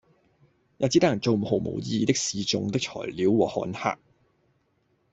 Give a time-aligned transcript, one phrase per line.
[0.77, 4.01] 也只能做毫無意義的示衆的材料和看客，